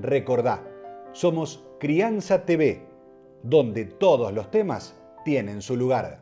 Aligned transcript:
Recordá, 0.00 0.64
somos 1.12 1.62
Crianza 1.78 2.46
TV, 2.46 2.86
donde 3.42 3.84
todos 3.84 4.32
los 4.32 4.50
temas 4.50 4.98
tienen 5.24 5.60
su 5.60 5.76
lugar. 5.76 6.18